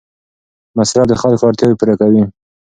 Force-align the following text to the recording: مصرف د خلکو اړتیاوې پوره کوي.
مصرف 0.77 1.05
د 1.07 1.13
خلکو 1.21 1.43
اړتیاوې 1.49 1.75
پوره 1.79 1.95
کوي. 2.01 2.23